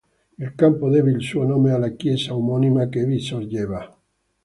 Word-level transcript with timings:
Il 0.39 0.55
campo 0.55 0.89
deve 0.89 1.11
il 1.11 1.21
suo 1.21 1.43
nome 1.45 1.69
alla 1.73 1.89
chiesa 1.89 2.35
omonima 2.35 2.87
che 2.89 3.05
vi 3.05 3.19
sorgeva. 3.19 3.95